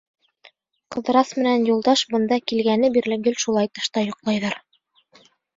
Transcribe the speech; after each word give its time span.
Ҡыҙырас 0.95 1.33
менән 1.39 1.67
Юлдаш 1.71 2.03
бында 2.15 2.41
килгәне 2.53 2.91
бирле 2.97 3.21
гел 3.29 3.39
шулай 3.47 3.73
тышта 3.77 4.07
йоҡлайҙар. 4.09 4.61